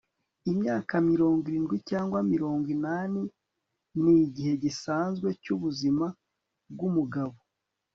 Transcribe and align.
imyaka 0.51 0.93
mirongo 1.11 1.43
irindwi 1.49 1.77
cyangwa 1.89 2.19
mirongo 2.31 2.65
inani 2.75 3.23
nigihe 4.03 4.53
gisanzwe 4.63 5.27
cyubuzima 5.41 6.05
bwumugabo 6.73 7.37